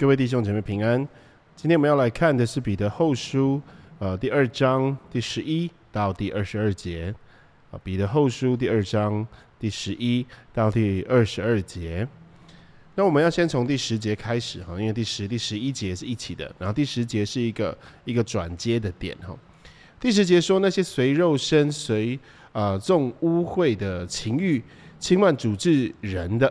[0.00, 1.06] 各位弟兄姐妹平安。
[1.54, 3.60] 今天我们要来看的是彼得后书，
[3.98, 7.14] 呃，第二章第十一到第二十二节。
[7.70, 9.28] 啊，彼得后书第二章
[9.58, 10.24] 第十一
[10.54, 12.08] 到第二十二节。
[12.94, 19.36] 那我们要先从第十节开始哈，因为第十、第十一节是一起的，然后第十节是一个一个转接的点哈。
[20.00, 22.18] 第十节说那些随肉身、随
[22.52, 24.62] 呃重污秽的情欲
[24.98, 26.50] 轻慢主治人的。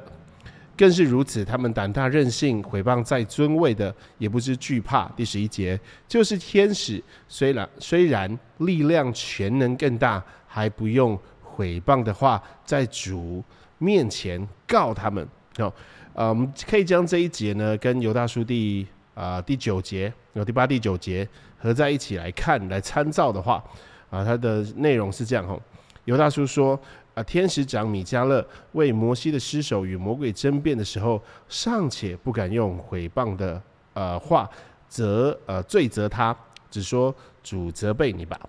[0.79, 5.09] 更是如此，他们胆大任性，毁谤在尊位的，也不知惧怕。
[5.09, 13.43] 第十一节，就是天使，虽然虽然力量全能更大，还不用毁谤的话，在主
[13.77, 15.27] 面前告他们。
[15.57, 15.73] 哦，
[16.13, 23.61] 呃，我们可以将这一节呢，跟犹大书第啊第九节，有第八、第九节合在一起来看，来参照的话，
[24.09, 25.59] 啊，它的内容是这样哈。
[26.05, 26.79] 犹大书说。
[27.13, 33.61] 啊，天使长米迦勒为摩西的尸首与魔鬼争辩的时候，尚且不敢用毁谤的
[33.93, 34.49] 呃话
[34.87, 36.35] 责呃罪责他，
[36.71, 38.39] 只说主责备你吧。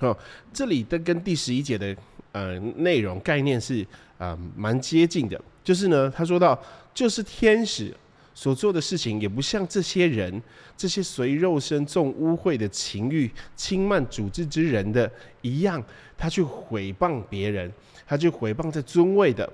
[0.00, 0.16] 哦，
[0.52, 1.96] 这里的跟第十一节的
[2.32, 3.86] 呃内容概念是
[4.18, 6.60] 啊蛮接近的，就是呢，他说到
[6.92, 7.94] 就是天使。
[8.34, 10.42] 所做的事情也不像这些人，
[10.76, 15.10] 这些随肉身重污秽的情欲轻慢主治之人的
[15.42, 15.82] 一样，
[16.16, 17.70] 他去毁谤别人，
[18.06, 19.48] 他去毁谤在尊位的，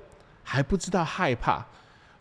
[0.45, 1.67] 还不知道害怕。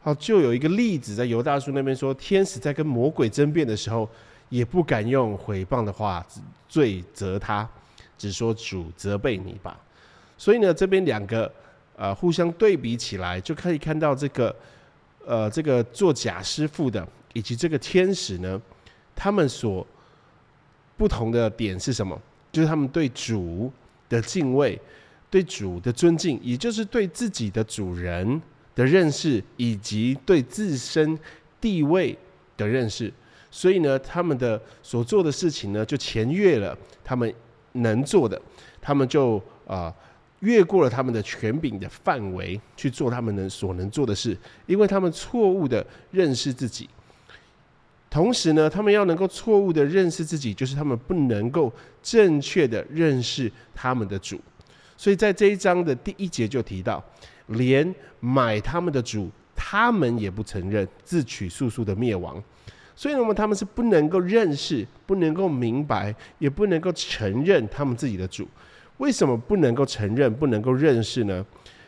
[0.02, 4.09] 好，就有一个例子在犹大叔那边说，天使在跟魔鬼争辩的时候，
[4.50, 6.25] 也不敢用毁谤的话
[6.67, 7.69] 罪责他，
[8.17, 9.80] 只说主责备你吧。
[10.38, 11.52] 所以呢，这边两个
[11.95, 14.55] 呃互相对比起来，就可以看到这个。
[15.28, 18.62] 呃，这个做假师傅的以及这个天使呢，
[19.13, 19.85] 他们所
[20.96, 22.18] 不同的点是什么？
[22.50, 23.69] 就是他们对主
[24.07, 24.79] 的敬畏、
[25.29, 28.41] 对主的尊敬，也就是对自己的主人
[28.74, 31.19] 的认识，以及对自身
[31.59, 32.18] 地位
[32.56, 33.12] 的认识。
[33.52, 37.31] 所以呢，他们的所做的事情呢，就前越了他们
[37.73, 38.41] 能做的，
[38.79, 39.94] 他们就啊。
[40.40, 46.90] 越过了他们的权柄的范围去做他们能所能做的事，因为他们错误的认识自己。
[48.09, 51.72] 同时呢，他们要能够错误的认识自己，就是他们不能够
[52.02, 54.40] 正确的认识他们的主。
[54.96, 57.03] 所以在这一章的第一节就提到，
[57.47, 62.42] 连买他们的主，他们也不承认，自取速速的灭亡。
[62.96, 68.47] 所以呢他们是不能够认识，不能够明白，也不能够承认他们自己的主。
[68.97, 71.46] 为什么不能够承认、不能够认识呢？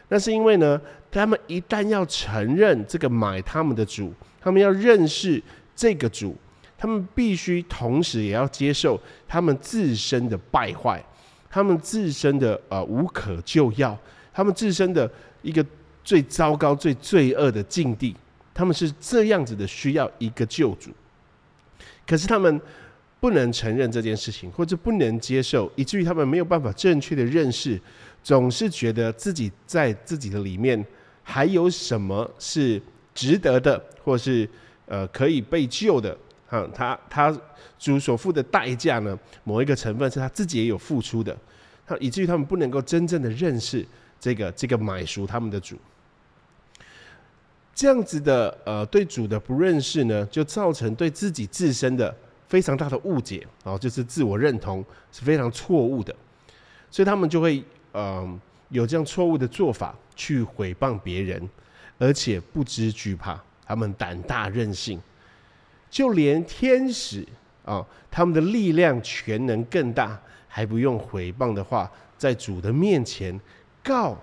[0.09, 0.79] 那是因为呢，
[1.11, 5.41] 他们一旦要承认这个买他们的主，他们要认识
[5.75, 6.35] 这个主，
[6.77, 11.03] 他们必须同时也要接受他们自身的败坏，
[11.49, 13.97] 他们自身的呃无可救药，
[14.33, 15.65] 他们自身的一个
[16.03, 18.15] 最糟糕、最罪恶的境地，
[18.53, 20.91] 他们是这样子的，需要一个救主。
[22.05, 22.61] 可是他们。
[23.19, 27.77] 不能承认这件事情，或者不能接受，以至于他们没有办法正确的认识，
[28.23, 30.85] 总是觉得自己在自己的里面
[31.21, 32.81] 还有什么是
[33.13, 34.49] 值得的，或是
[34.85, 36.17] 呃可以被救的。
[36.47, 37.37] 哈，他他
[37.77, 41.37] 主所付的代价呢，某一个成分是他自己也有付出的，
[41.85, 43.85] 他以至于他们不能够真正的认识
[44.17, 45.77] 这个这个买赎他们的主。
[47.75, 52.15] 这样子的呃对主的不认识呢，就造成对自己自身的。
[52.49, 56.13] 非常大的误解啊，就是自我认同是非常错误的，
[56.89, 58.39] 所以他们就会嗯
[58.69, 61.47] 有这样错误的做法去毁谤别人，
[61.99, 64.99] 而且不知惧怕，他们胆大任性，
[65.91, 67.23] 就连天使
[67.63, 73.39] 啊，他们的力量全能更大，还不用毁谤的话，在主的面前
[73.83, 74.17] 告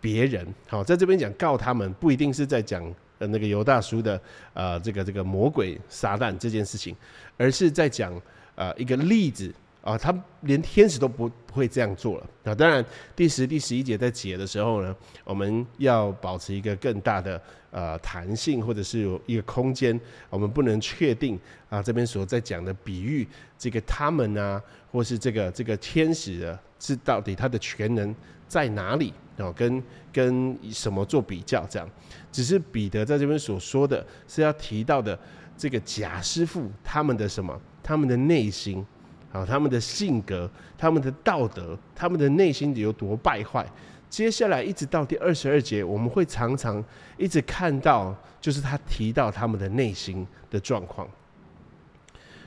[0.00, 0.46] 别人。
[0.66, 2.82] 好，在这边讲告他们，不一定是在讲。
[3.22, 4.20] 呃，那个犹大叔的
[4.52, 6.96] 呃，这个这个魔鬼撒旦这件事情，
[7.36, 8.20] 而是在讲
[8.56, 12.52] 呃一个例子啊，他连天使都不不会这样做了啊。
[12.52, 12.84] 当然，
[13.14, 17.40] 第十、第十一节在解的时候呢，我们要保持一个更大的
[17.70, 19.98] 呃弹性，或者是有一个空间，
[20.28, 21.38] 我们不能确定
[21.68, 23.26] 啊这边所在讲的比喻，
[23.56, 24.60] 这个他们啊，
[24.90, 28.14] 或是这个这个天使的，是到底他的全能
[28.52, 29.14] 在哪里？
[29.38, 29.82] 哦，跟
[30.12, 31.66] 跟什么做比较？
[31.70, 31.88] 这样，
[32.30, 35.18] 只是彼得在这边所说的是要提到的
[35.56, 37.58] 这个假师傅他们的什么？
[37.82, 38.84] 他们的内心，
[39.32, 43.66] 啊，他们的性格，他们的道德，他们的内心有多败坏？
[44.10, 46.84] 接下来一直到第二十二节，我们会常常
[47.16, 51.08] 一直看到，就是他提到他们的内心的状况。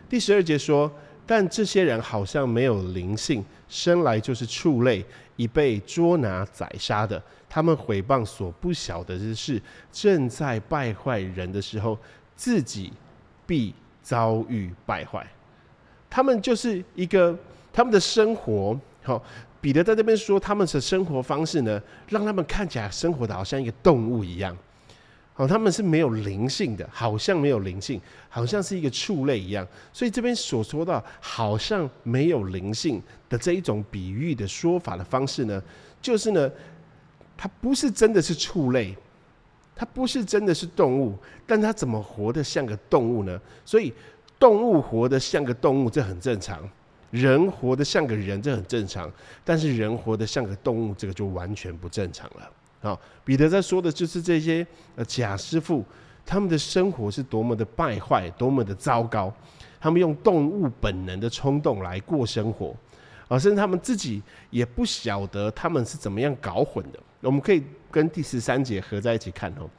[0.07, 0.91] 第十二节说。
[1.27, 5.03] 但这些人好像没有灵性，生来就是畜类，
[5.35, 7.21] 已被捉拿宰杀的。
[7.47, 9.61] 他们毁谤所不晓得的是，
[9.91, 11.97] 正在败坏人的时候，
[12.35, 12.91] 自己
[13.45, 15.25] 必遭遇败坏。
[16.09, 17.37] 他们就是一个
[17.71, 19.21] 他们的生活，好，
[19.61, 24.55] 彼得在那边说他们的生活方式呢，让他们看起来生活的好像一个动物一样。
[25.37, 27.99] 哦，他们是没有灵性的，好像没有灵性，
[28.29, 29.67] 好像是一个畜类一样。
[29.91, 35.61] 所以这边所说到好像没有灵性的这一种比喻的说法的方式呢，
[36.01, 36.49] 就是呢，
[37.35, 38.95] 它不是真的是畜类，
[39.75, 43.37] 它不是真的是动物，但它怎么活得像个动物呢？
[43.65, 43.93] 所以
[44.39, 46.59] 动物活得像个动物，这很正常；
[47.11, 49.11] 人活得像个人，这很正常。
[49.43, 52.49] 但是人活得像个动物，这个就完全不正常了。
[53.23, 54.65] 彼得在说的就是这些
[54.95, 55.85] 呃假师傅，
[56.25, 59.33] 他们的生活是多么的败坏，多么的糟糕。
[59.79, 62.75] 他们用动物本能的冲动来过生活，
[63.27, 66.99] 啊，甚至他们自己也不晓得他们是怎么样搞混的。
[67.21, 69.69] 我们可以跟第十三节合在一起看哦。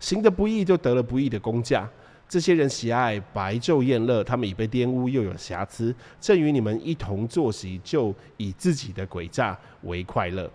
[0.00, 1.88] 行的不义，就得了不义的工价。
[2.28, 5.94] 这些人喜爱白昼宴乐，他们已被玷污，又有瑕疵。
[6.20, 10.50] 正与你们一同坐席，就以自己的诡诈为快乐。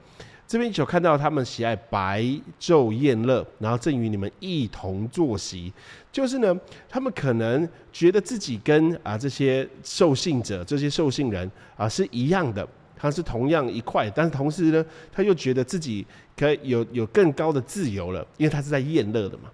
[0.47, 2.23] 这边就看到他们喜爱白
[2.57, 5.73] 昼宴乐，然后正与你们一同坐席，
[6.09, 6.57] 就是呢，
[6.87, 12.65] 他们可能觉得自己跟啊这些受信者、这些受信人啊是一样的，
[12.95, 16.07] 他是同样一块，但是同时呢，他又觉得自己
[16.37, 19.51] 可以有有更高的自由了，因为他是在宴乐的嘛。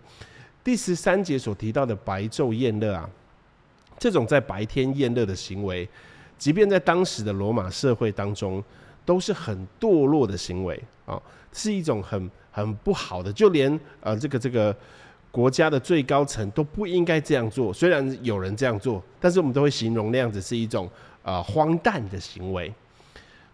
[0.63, 3.09] 第十三节所提到的白昼宴乐啊，
[3.97, 5.89] 这种在白天宴乐的行为，
[6.37, 8.63] 即便在当时的罗马社会当中。
[9.05, 11.21] 都是很堕落的行为啊，
[11.51, 14.75] 是一种很很不好的，就连呃这个这个
[15.31, 17.73] 国家的最高层都不应该这样做。
[17.73, 20.89] 虽然有人这样做，但是我们都会形容那样子是一种
[21.23, 22.73] 呃荒诞的行为。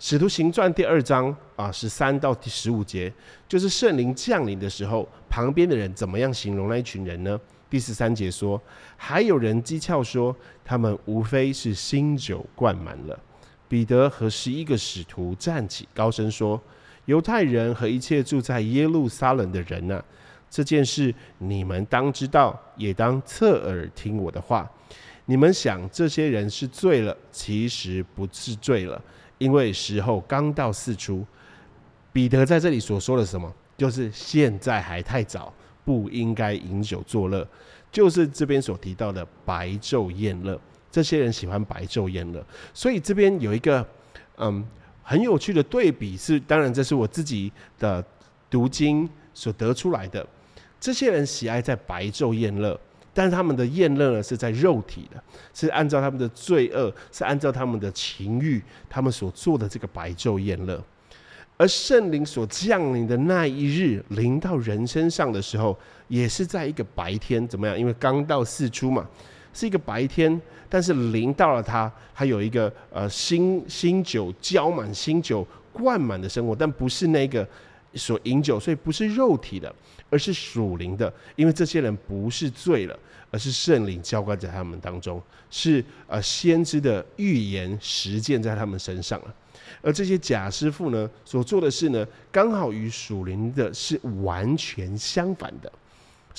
[0.02, 3.12] 使徒行传第二章啊十三到第十五节，
[3.50, 7.38] 就是圣灵降临的时候，旁边的人怎么样形容那一群人呢？
[7.70, 8.60] 第十三节说，
[8.96, 13.20] 还有人讥诮说，他们无非是新酒灌满了。
[13.70, 16.60] 彼得和十一个使徒站起，高声说
[17.06, 20.04] ：“犹太人和一切住在耶路撒冷的人呐，
[20.50, 24.68] 这件事你们当知道，也当侧耳听我的话。
[25.26, 29.00] 你们想这些人是醉了，其实不是醉了，
[29.38, 31.24] 因为时候刚到四出。
[32.12, 35.54] 彼得在这里所说的什么，就是现在还太早，
[35.86, 37.48] 不应该饮酒作乐，
[37.92, 40.60] 就是这边所提到的白昼宴乐。”
[40.92, 42.44] 这些人喜欢白昼宴乐，
[42.74, 43.86] 所以这边有一个
[44.38, 44.66] 嗯
[45.04, 48.04] 很有趣的对比是，当然这是我自己的
[48.50, 50.26] 读经所得出来的。
[50.80, 52.80] 这些人喜爱在白昼宴乐，
[53.14, 55.22] 但是他们的宴乐呢是在肉体的，
[55.54, 60.82] 是按照他们的罪恶，是按照他们的情欲，他们所做的这个白昼宴乐。
[61.58, 65.78] 而圣灵所降临的那一日临到人身上的时候，
[66.08, 67.78] 也是在一个白天，怎么样？
[67.78, 69.06] 因为刚到四初嘛。
[69.54, 77.48] 是一个白天，但是临到了他，还有一个呃新新酒浇满新酒灌满的生活，但不是那个
[77.96, 79.74] 所饮酒，所以不是肉体的，
[80.10, 82.98] 而是属灵的，因为这些人不是醉了，
[83.32, 89.34] 而是圣灵浇灌在他们当中，是呃先知的预言实践在他们身上了，
[89.82, 95.72] 而这些假师傅呢所做的事呢，刚好与属灵的是完全相反的。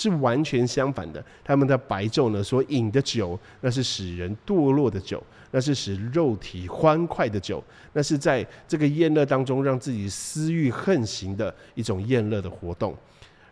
[0.00, 1.22] 是完全相反的。
[1.44, 12.96] 他们的白昼呢，所饮的酒，那是使人堕落的酒，那是使肉体欢快的酒，那是在这个宴乐当中让自己私欲横行的一种宴乐的活动。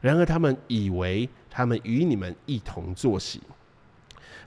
[0.00, 3.42] 然而，他们以为他们与你们一同作息，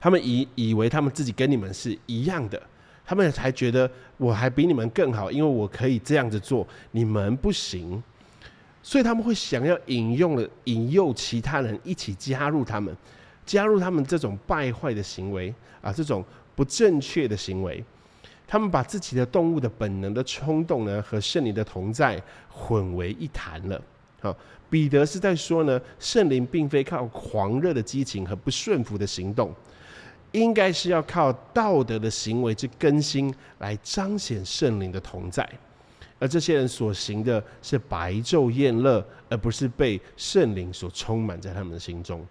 [0.00, 2.60] 他们以以为他们自己跟你们是一样的，
[3.04, 8.02] 他们才觉得我还比你们更好，因为我可以这样子做，你们不行。
[8.82, 12.94] 所以他们会想要引用了引诱其他人一起加入他们，
[13.46, 16.24] 加入他们这种败坏的行为啊，这种
[16.56, 17.82] 不正确的行为。
[18.46, 23.80] 他们把自己的动物的本能的冲动呢，和圣灵的同在混为一谈了。
[24.20, 24.36] 好，
[24.68, 29.54] 彼得是在说呢，圣灵并非靠狂热的激情和不顺服的行动，
[30.32, 35.48] 应该是要靠道德的行为之更新来彰显圣灵的同在。
[36.22, 42.24] 而这些人所行的是白昼宴乐，而不是被圣灵所充满在他们的心中。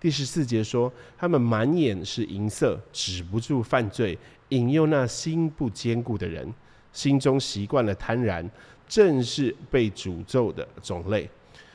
[0.00, 4.18] 第十四节说，他们满眼是银色，止不住犯罪，
[4.48, 6.50] 引诱那心不坚固的人，
[6.90, 8.48] 心中习惯了贪婪，
[8.88, 11.28] 正是被诅咒的种类。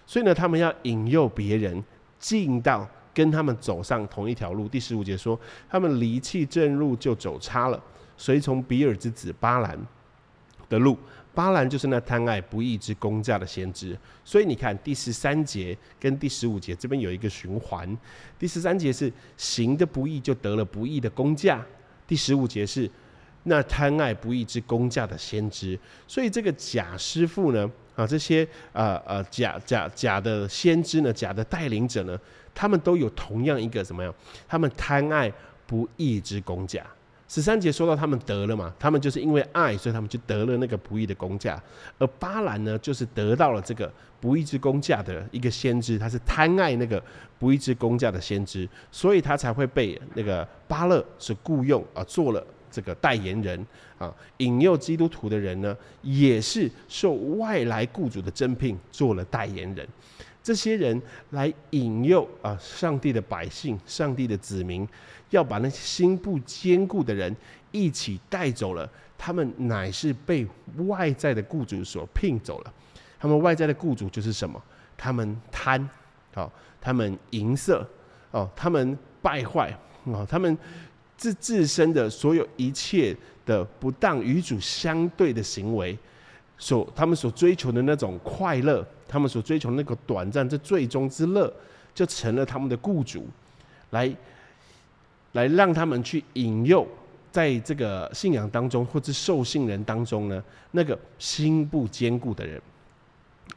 [0.08, 1.84] 所以呢，他们要引诱别人
[2.18, 4.68] 进到跟他们走上同一条路。
[4.68, 7.80] 第十五节说，他们离弃正路就走差了，
[8.18, 9.78] 随从比尔之子巴兰
[10.68, 10.98] 的路。
[11.34, 13.98] 巴兰就是那贪爱不义之公价的先知。
[14.24, 17.98] 所以你看第十三节跟第十五节这边有一个循环。
[18.38, 21.66] 第十三节是行的不义就得了不义的公价，
[22.06, 22.90] 第十五节是
[23.44, 25.78] 那贪爱不义之公价的先知。
[26.08, 32.18] 所以这个假师傅呢，啊，这些呃呃假假假的先知呢，假的带领者呢，
[32.54, 34.14] 他们都有同样一个怎么样？
[34.48, 35.32] 他们贪爱
[35.66, 36.86] 不义之公价。
[37.28, 41.62] 十三节说到他们得了嘛，他们就是因为爱，所以他们就得了那个不义的工价。
[41.98, 47.02] 而巴兰呢，就是得到了这个不义之工价的一个先知，他是贪爱那个
[47.40, 53.66] 不义之工价的先知，所以他才会被那个巴勒是雇佣啊，做了这个代言人
[53.98, 59.88] 啊，引诱基督徒的人呢，也是受外来雇主的征聘做了代言人。
[60.44, 64.86] 这些人来引诱啊，上帝的百姓，上帝的子民，
[65.30, 67.34] 要把那些心不坚固的人
[67.72, 68.88] 一起带走了。
[69.18, 70.46] 他们乃是被
[70.86, 72.74] 外在的雇主所聘走了。
[73.18, 74.62] 他们外在的雇主就是什么？
[74.98, 75.90] 他们贪，
[76.34, 77.88] 哦，他们淫色，
[78.32, 79.74] 哦，他们败坏，
[80.04, 80.58] 哦，他们
[81.16, 85.98] 自自身的所有一切的不当与主相对的行为，
[86.58, 88.86] 所他们所追求的那种快乐。
[89.14, 91.54] 他们所追求那个短暂，这最终之乐，
[91.94, 93.28] 就成了他们的雇主，
[93.92, 94.12] 来，
[95.34, 96.88] 来让他们去引诱，
[97.32, 102.60] 在这个信仰当中或者受信人当中呢，那个心不坚固的人，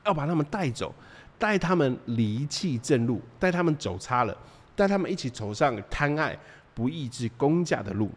[0.04, 0.94] 要把他们带走，
[1.38, 4.36] 带他们离弃正路，带他们走差了，
[4.74, 6.38] 带他们一起走上贪爱
[6.74, 8.10] 不义之公价的路，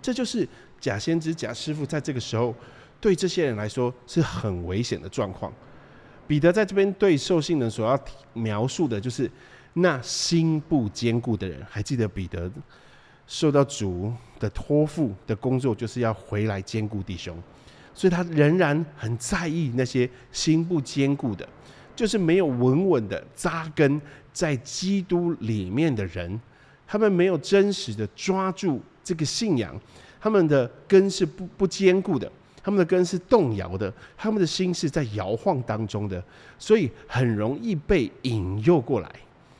[0.00, 0.48] 这就是
[0.80, 2.54] 假先知、假师傅在这个时候
[2.98, 5.52] 对这些人来说是很危险的状况。
[6.26, 7.98] 彼得在这边对受信人所要
[8.32, 9.30] 描述的，就是
[9.74, 11.64] 那心不坚固的人。
[11.70, 12.50] 还记得彼得
[13.26, 17.36] 受到主的托付的工作，就是要回来兼顾弟兄，
[17.94, 21.48] 所以他仍然很在意那些心不坚固的，
[21.94, 24.00] 就是没有稳稳的扎根
[24.32, 26.40] 在基督里面的人，
[26.86, 29.78] 他们没有真实的抓住这个信仰，
[30.20, 32.30] 他们的根是不不坚固的。
[32.66, 36.20] 他们的根是动摇的，他们的心是在摇晃当中的，
[36.58, 39.08] 所以很容易被引诱过来，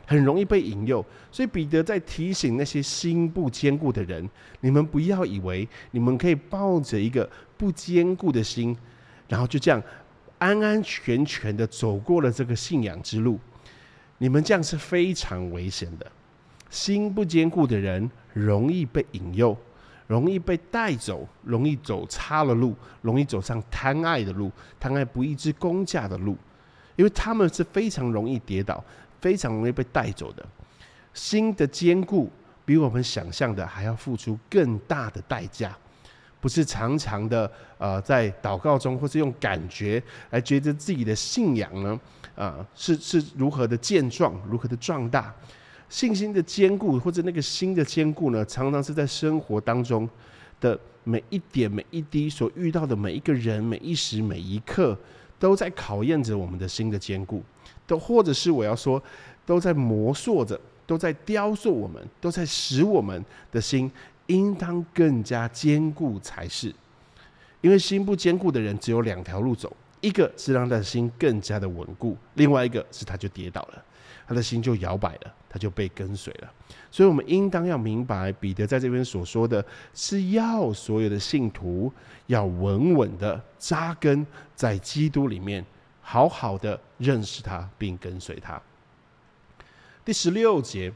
[0.08, 1.06] 很容易被引诱。
[1.30, 4.28] 所以彼得在提醒那些心不坚固的人：
[4.60, 8.76] 你们不要以为你们可以抱着一个不坚固的心，
[9.28, 9.80] 然后就这样
[10.38, 13.38] 安安全全的走过了这个信仰之路。
[14.18, 16.10] 你们这样是非常危险的。
[16.70, 19.56] 心不坚固的人容易被引诱。
[20.06, 26.36] 容易被带走，容易走差了路，容易走上贪爱的路，贪爱不义之公价的路，
[26.94, 28.82] 因为他们是非常容易跌倒，
[29.20, 30.46] 非常容易被带走的。
[31.12, 32.30] 心的坚固
[32.64, 35.76] 比我们想象的还要付出更大的代价，
[36.40, 41.98] 不是常常的呃在祷告中或是用感觉来觉得自己的信仰呢
[42.36, 45.34] 啊是是如何的健壮，如何的壮大。
[45.88, 50.08] 信心的坚固，或者那个心的坚固呢，常常是在生活当中
[50.60, 54.98] 的每一点、每一滴所遇到的每一个人、每一时、每一刻，
[55.38, 57.42] 都在考验着我们的心的坚固，
[57.86, 59.00] 都或者是我要说，
[59.44, 63.90] 都在磨塑着，都在雕塑我们，都在使我们的心
[64.26, 66.74] 应当更加坚固才是。
[67.60, 73.82] 因为心不坚固的人，只有两条路走：一个是让他的心更加的稳固，另外一个是他就跌倒了。
[74.28, 76.52] 他的心就摇摆了，他就被跟随了。
[76.90, 81.92] 所以，我们应当要明白，彼得在这边所说的是要所有的信徒
[82.26, 85.64] 要稳稳的扎根在基督里面，
[86.00, 88.60] 好好的认识他，并跟随他。
[90.04, 90.92] 第十六节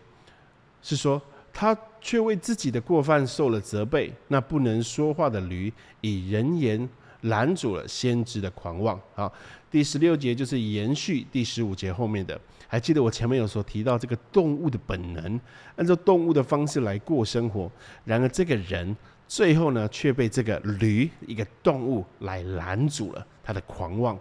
[0.83, 1.21] 是说，
[1.53, 4.13] 他却为自己的过犯受了责备。
[4.29, 6.89] 那不能说话的驴，以人言
[7.23, 9.01] 拦阻了先知的狂妄。
[9.15, 9.31] 啊，
[9.71, 12.41] 第十六节就是延续第十五节后面的。
[12.67, 15.41] 还记得我前面有所提到这个动物的本能，
[15.77, 17.71] 按照动物的方式来过生活。
[18.05, 18.97] 然而这个人
[19.27, 24.17] 最后呢，却被这个驴一个动物来拦阻了他的狂妄。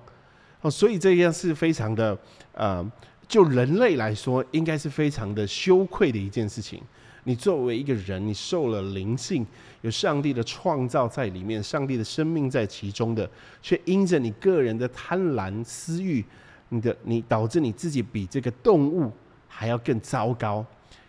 [0.61, 2.17] 哦，所以这样是非常的，
[2.53, 2.83] 呃，
[3.27, 6.81] 就人类来说，应该是非常的羞愧的一件事情。
[7.29, 9.45] 你作为一个人，你受了灵性，
[9.81, 13.29] 有上帝的创造在里面，上帝的生命在其中的，
[13.61, 16.25] 却因着你个人的贪婪私欲。
[16.69, 19.11] 你的你导致你自己比这个动物
[19.47, 20.65] 还要更糟糕，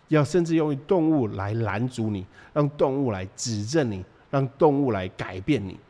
[0.08, 5.80] 要甚至用动物来拦阻你，让动物来指正你，让动物来改变你。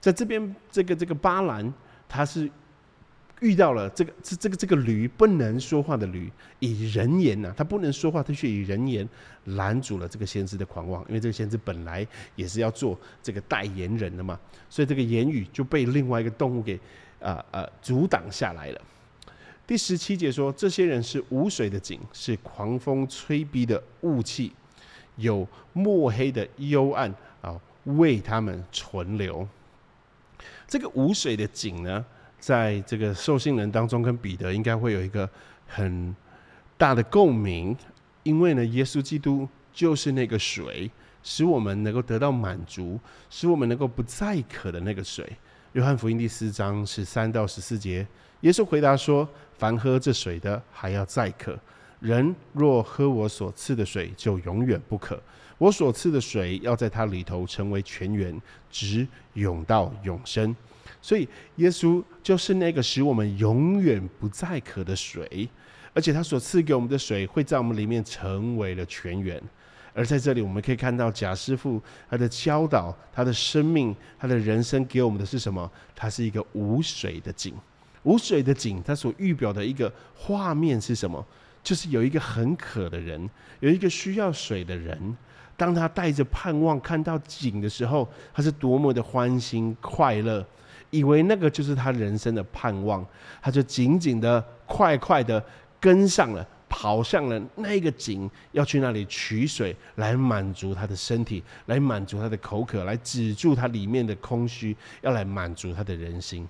[0.00, 1.72] 在这边，这个这个巴兰，
[2.08, 2.50] 他是
[3.40, 9.06] 遇到了这个这这个这个驴不能说话的驴，以人言呐，他不能说话，他却以人言
[9.44, 14.40] 拦阻了这个先知的狂妄，因为这个先知本来也是要做这个代言人的嘛，
[14.70, 16.80] 所以这个言语就被另外一个动物给
[17.20, 18.80] 啊啊阻挡下来了。
[19.66, 24.50] 第十七节说，这些人是无水的井，是狂风吹逼的雾气，
[25.16, 29.46] 有墨黑的幽暗啊为他们存留。
[30.66, 32.04] 这个无水的井呢？
[32.46, 35.28] 在这个受信人当中，跟彼得应该会有一个
[35.66, 36.14] 很
[36.78, 37.76] 大的共鸣，
[38.22, 40.88] 因为呢，耶稣基督就是那个水，
[41.24, 45.28] 使我们能够得到满足，使我们能够不再渴的那个水。
[45.72, 48.06] 约翰福音第四章十三到十四节，
[48.42, 51.52] 耶稣回答说：“凡喝这水的，还要再渴；
[52.00, 55.20] 人若喝我所赐的水，就永远不渴。
[55.58, 58.38] 我所赐的水，要在它里头成为泉源，
[58.70, 60.54] 直涌到永生。”
[61.00, 65.48] 所以，耶稣就是那个使我们永远不再渴的水，
[65.94, 69.40] 而且他所赐给我们的水会在我们里面成为了泉源。
[69.94, 75.70] 而在这里，我们可以看到贾师傅他的教导，他的生命，他的人生给我们的是什么？
[75.94, 77.54] 他是一个无水的井，
[78.02, 81.24] 无水的井，他所预表的一个画面是什么？
[81.66, 85.16] 就是有一个很渴的人，有一个需要水的人，
[85.56, 90.46] 当他带着盼望看到井的时候，他是多么的欢欣快乐。
[90.90, 93.04] 以为那个就是他人生的盼望，
[93.42, 95.44] 他就紧紧的、快快的
[95.80, 106.48] 跟上了，跑向了那个井，要去那里取水来满足他的身体，来满足他的口渴，来止住他里面的空虚，要来满足他的人心。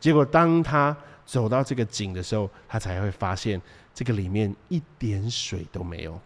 [0.00, 3.60] 结果当他走到这个井的时候，他才会发现
[3.92, 6.18] 这个里面一点水都没有，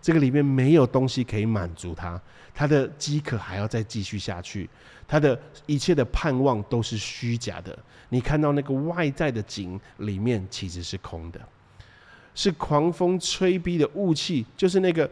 [0.00, 2.20] 这个里面没有东西可以满足他，
[2.54, 4.68] 他的饥渴还要再继续下去。
[5.06, 7.78] 他的一切的盼望都是虚假的。
[8.08, 11.40] 你看到那个外在的景里面其实是空的，
[12.34, 15.10] 是狂风吹逼的雾气，就是那个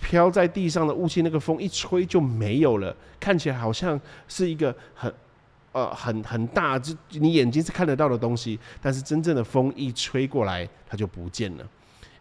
[0.00, 5.12] 飘在地上的雾气，那个风一吹就没有了，看起来好像是一个很
[5.72, 11.66] 呃很很大，就你眼睛是看得到的东西，但是真正的风一吹过来，它就不见了。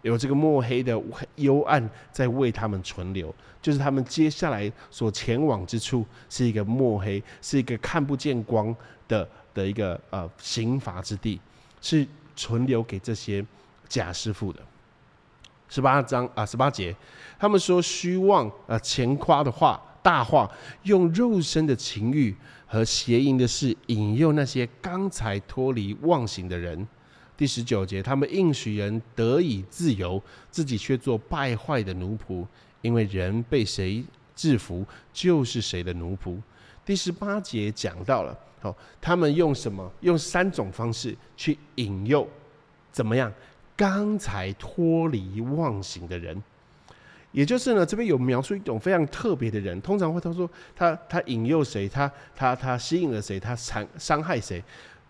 [0.02, 1.00] 有这个墨黑的
[1.36, 8.76] 幽暗在为他们存留，就是他们接下来所前往之处是一个墨黑，是一个看不见光
[9.08, 11.40] 的的一个呃刑罚之地，
[11.82, 13.46] 是存留给这些
[13.88, 14.60] 假师傅的。
[15.70, 16.96] 十八章啊，十八节，
[17.40, 20.50] 他们说虚妄啊、前夸的话、大话，
[20.84, 22.36] 用肉身的情欲
[22.66, 26.88] 和邪淫的事引诱那些刚才脱离妄行的人。
[27.38, 32.46] 第十九节，他们应许人得以自由，自己却做败坏的奴仆，
[32.82, 34.04] 因为人被谁
[34.36, 36.38] 制服，就是谁的奴仆。
[36.86, 39.92] 第十八节讲到了，好，他们用什么？
[40.02, 42.28] 用三种方式去引诱，
[42.92, 43.32] 怎么样？
[43.76, 46.40] 刚才脱离妄行的人，
[47.32, 54.62] 也就是呢，这边有描述一种非常特别的人，通常会他说他他引诱谁，他他他吸引了谁，他伤伤害谁。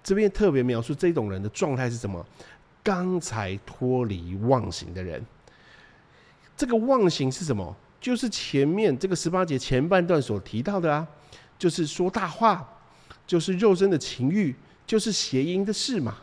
[0.04, 2.24] 这边特别描述这种人的状态是什么？
[2.84, 5.24] 刚才脱离妄行的人，
[6.56, 7.76] 这个妄行是什么？
[8.00, 11.08] 就是前面这个十八节前半段所提到的啊，
[11.60, 12.68] 就是说大话，
[13.28, 14.56] 就是肉身的情欲，
[14.86, 16.18] 就是邪淫的事嘛。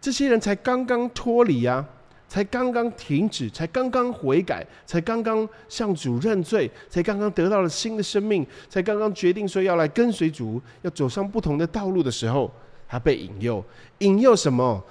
[0.00, 1.86] 这些人才刚刚脱离啊。
[2.28, 12.50] 才刚刚停止，才刚刚悔改，才刚刚向主认罪，才刚刚得到了新的生命，才刚刚决定说要来跟随主，要走上不同的道路的时候，
[12.86, 13.64] 他被引诱，
[13.98, 14.84] 引诱什么？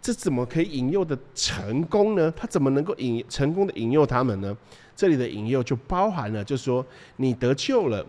[0.00, 2.32] 这怎么可以引诱的成功呢？
[2.36, 4.56] 他怎么能够引成功的引诱他们呢？
[4.94, 6.84] 这里的引诱就包含了，就是说
[7.16, 8.04] 你得救了，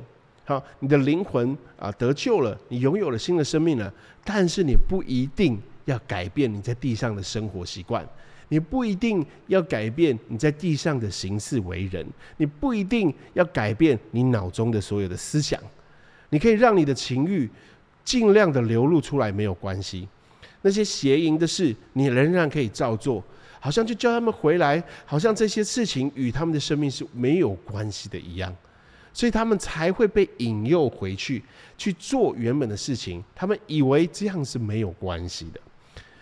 [0.45, 3.91] 好，你的灵魂啊得救了，你拥有了新的生命了，
[4.23, 8.07] 但是你不一定要改变你在地上的生活习惯。
[8.49, 12.05] 你不一定要改变你在地上的行事为人，
[12.38, 15.59] 你不一定要改变你脑中的所有的思想，
[16.29, 17.49] 你可以让你的情欲
[18.03, 20.07] 尽量的流露出来，没有关系。
[20.62, 23.23] 那些邪淫的事，你仍然可以照做，
[23.59, 28.53] 好像就叫他们回来，好像这些事情与他们的生命是没有关系的一样，
[29.13, 31.43] 所以他们才会被引诱回去
[31.77, 35.62] 去做原本的事情，他们以为这样是没有关系的。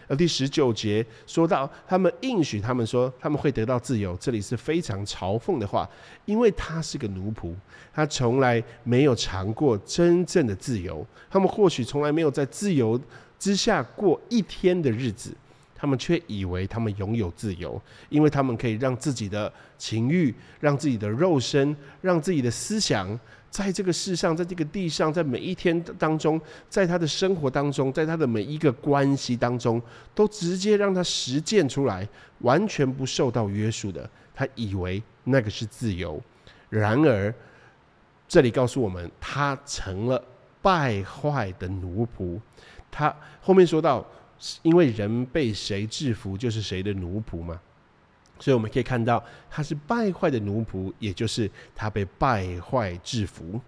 [0.08, 5.90] 而第十九节说到，他们应许他们说他们会得到自由，这里是非常嘲讽的话，
[6.26, 7.54] 因为他是个奴仆，
[7.94, 11.06] 他从来没有尝过真正的自由。
[11.30, 13.00] 他们或许从来没有在自由
[13.38, 15.32] 之下过一天的日子，
[15.76, 29.82] 他们却以为他们拥有自由，因为他们可以让自己的情欲、让自己的肉身、让自己的思想在这个世上，在这个地上，在每一天当中，在他的生活当中，在他的每一个关系当中，
[30.14, 32.08] 都直接让他实践出来，
[32.40, 34.10] 完全不受到约束的。
[34.36, 36.22] 他以为那个是自由，
[36.70, 37.34] 然而
[38.28, 40.24] 这里告诉我们，他成了
[40.62, 42.40] 败坏的奴仆。
[42.92, 44.06] 他后面说到，
[44.62, 47.60] 因为人被谁制服，就是谁的奴仆嘛。
[48.40, 53.60] 所以我们可以看到，他是败坏的奴仆，也就是他被败坏制服，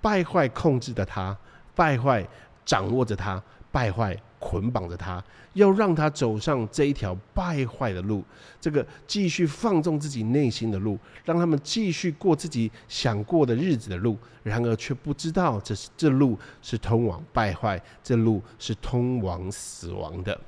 [0.00, 1.36] 败坏控制着他，
[1.74, 2.26] 败坏
[2.64, 5.22] 掌握着他，败坏捆绑着他，
[5.54, 8.24] 要让他走上这一条败坏的路，
[8.60, 20.40] 这个继续放纵自己内心的路，让他们继续过自己想过的日子的路，然而却不知道这是这路是通往败坏，这路是通往死亡的。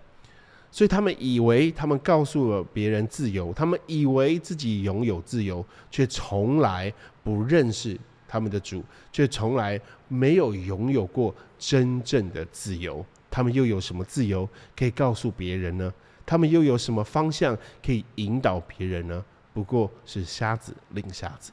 [0.72, 6.92] 所以他们以为他们告诉了别人自由，他们以为自己拥有自由，却从来
[7.24, 13.04] 不认识他们的主，却从来没有拥有过真正的自由。
[13.28, 15.92] 他们又有什么自由可以告诉别人呢？
[16.24, 19.24] 他们又有什么方向可以引导别人呢？
[19.52, 21.52] 不过是瞎子领瞎子。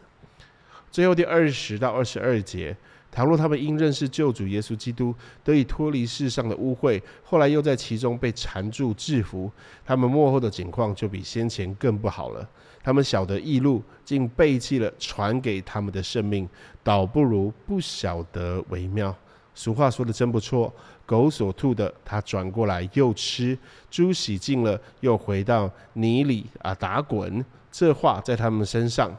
[0.91, 2.77] 最后第二十到二十二节。
[3.17, 5.11] 倘若他们因认识救主耶稣基督，
[5.43, 9.51] 得以脱离世上的污秽，后来又在其中被缠住制服，
[9.83, 12.47] 他们幕后的景况就比先前更不好了。
[12.83, 16.47] 他们晓得异路，竟背弃了传给他们的生命，
[16.83, 19.15] 倒不如不晓得为妙。
[19.55, 20.71] 俗话说的真不错，
[21.03, 23.57] 狗所吐的，它转过来又吃；
[23.89, 27.43] 猪洗净了，又回到泥里啊打滚。
[27.71, 29.11] 这话在他们身上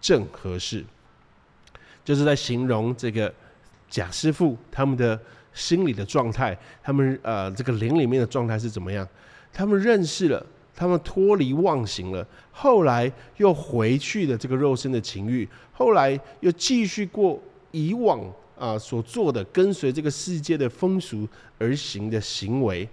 [0.00, 0.84] 正合适。
[2.04, 3.32] 就是在形容这个
[3.88, 5.18] 贾师傅他们的
[5.52, 9.06] 心理的状态，他们呃这个灵里面的状态是怎么样？
[9.52, 17.38] 他们认识了，他们脱离妄行了，后来又回去的这个肉身的情欲，后来又继续过
[17.70, 18.20] 以往
[18.58, 22.88] 啊所做的跟随这个世界的风俗而行的行为，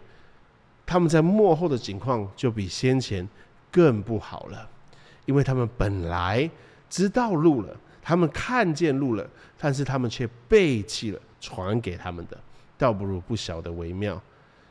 [0.85, 3.25] 他们在幕后的情况就比先前
[3.71, 4.69] 更不好了，
[5.25, 6.49] 因为他们本来
[6.89, 7.75] 知道路了。
[8.09, 12.35] 他们看见路了，但是他们却背弃了传给他们的，
[12.75, 14.19] 倒不如不晓得为妙。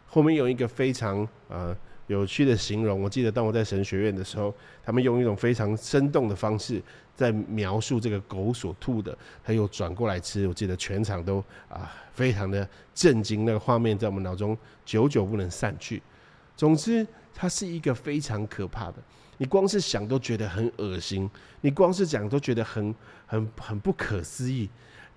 [0.08, 1.16] 后面有一个非常
[1.48, 1.72] 呃
[2.08, 4.52] 有趣的形容，我记得当我在神学院的时候，
[4.84, 6.82] 他们用一种非常生动的方式
[7.14, 10.48] 在描述这个狗所吐的，他又转过来吃。
[10.48, 16.02] 我记得全场都啊非常的震惊，那个画面在我们脑中久久不能散去。
[16.56, 18.94] 总之，它是一个非常可怕的。
[19.38, 21.28] 你光是想都觉得很恶心，
[21.62, 22.94] 你光是讲都觉得很
[23.26, 24.68] 很很不可思议。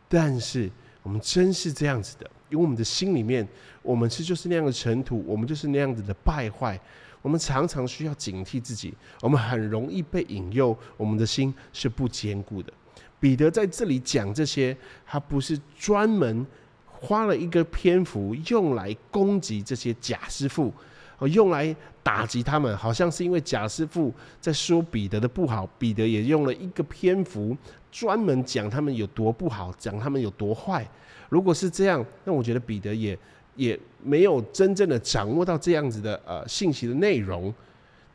[0.07, 0.69] 但是
[1.03, 3.47] 我们真是这样子的，因为我们的心里面，
[3.81, 6.79] 我们是就是那样的尘土，我们就是那样子的败坏。
[7.21, 12.73] 我们常常需要警惕自己，我们很容易被引诱，我们的心是不坚固的。
[13.19, 16.45] 彼得在这里讲这些，他不是专门
[16.87, 20.73] 花了一个篇幅用来攻击这些假师傅。
[21.21, 27.55] 我用来打击他们，好像是因为贾师傅在说彼得的不好，彼得也用了一个篇幅
[27.91, 30.83] 专门讲他们有多不好，讲他们有多坏。
[31.29, 33.15] 如果是这样，那我觉得彼得也
[33.55, 37.53] 也没有真正的掌握到这样子的呃信息的内容。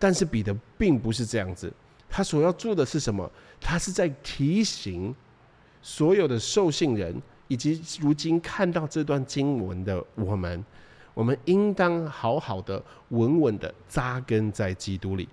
[0.00, 1.72] 但是彼得并不是这样子，
[2.10, 3.30] 他所要做的是什么？
[3.60, 5.14] 他是在提醒
[5.80, 10.64] 所有的受信人，以及如今看到这段经文的我们。
[11.16, 15.26] 我们应当好好的、稳稳的扎根在基督里。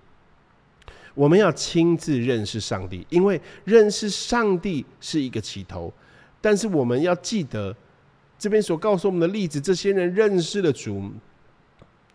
[1.14, 5.92] 我们要亲自认识上帝，因为认识上帝是一个起头。
[6.40, 7.76] 但是我们要记得，
[8.38, 11.12] 这边所告诉我们的例子，这些人认识了主，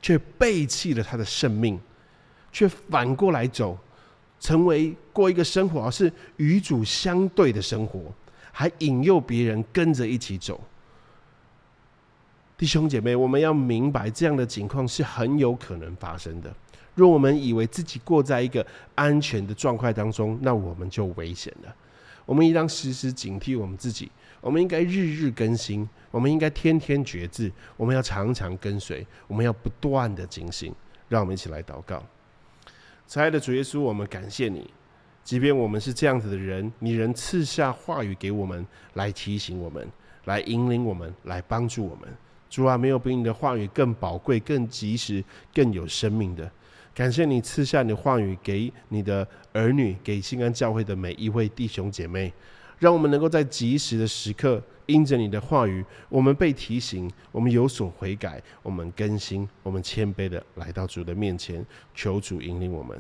[0.02, 1.80] 却背弃了他的生命，
[2.52, 3.78] 却反过来走，
[4.40, 8.12] 成为过一个生活，而是与主相对的生活，
[8.52, 10.60] 还引诱别人跟着一起走。
[12.60, 16.54] 弟兄姐妹，我们要明白这样的情况是很有可能发生的。
[16.94, 21.74] 若我们以为自己过在一个安全的状态当中，那我们就危险了。
[22.26, 30.76] 我们应当时时警惕我们自己，我们应该日日更新，我们应该天天觉知，我们要常常跟随，我们要不断的警醒。
[31.08, 32.04] 让我们一起来祷告。
[33.08, 34.70] 亲爱的主耶稣，我们感谢你，
[35.24, 39.90] 即便我们是这样子的人，你仍赐下话语给我们，来提醒我们，
[40.26, 42.10] 来引领我们，来帮助我们。
[42.50, 46.50] 主啊，没有比你的话语更宝贵、更及时、更有生命的。
[46.94, 52.34] 感谢你赐下你的话语给你的儿女，给新安教会的每一位弟兄姐妹，
[52.78, 62.98] 让我们能够在及时的时刻，因着你的话语，我们被提醒，我们有所悔改，我们更新，我们谦卑的来到主的面前，求主引领我们。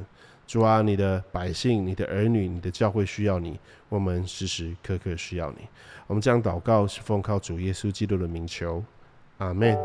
[0.47, 3.59] 主啊，你的百姓、你的儿女、你的教会需要你，
[3.89, 5.67] 我们时时刻刻需要你。
[6.07, 8.83] 我们将祷告是奉靠主耶稣基督的名求，
[9.39, 9.77] 阿门。